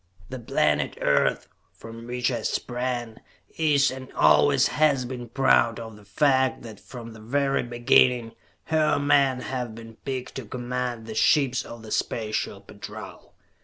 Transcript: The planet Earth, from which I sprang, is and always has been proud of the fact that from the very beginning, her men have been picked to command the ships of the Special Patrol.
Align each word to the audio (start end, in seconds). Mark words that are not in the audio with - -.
The 0.29 0.39
planet 0.39 0.97
Earth, 0.99 1.47
from 1.73 2.07
which 2.07 2.31
I 2.31 2.41
sprang, 2.41 3.19
is 3.55 3.91
and 3.91 4.11
always 4.13 4.69
has 4.69 5.05
been 5.05 5.29
proud 5.29 5.79
of 5.79 5.95
the 5.95 6.05
fact 6.05 6.63
that 6.63 6.79
from 6.79 7.13
the 7.13 7.19
very 7.19 7.61
beginning, 7.61 8.31
her 8.63 8.97
men 8.97 9.41
have 9.41 9.75
been 9.75 9.97
picked 9.97 10.33
to 10.37 10.45
command 10.45 11.05
the 11.05 11.13
ships 11.13 11.63
of 11.63 11.83
the 11.83 11.91
Special 11.91 12.61
Patrol. 12.61 13.35